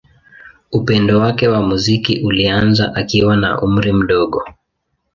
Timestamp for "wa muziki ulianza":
1.47-2.95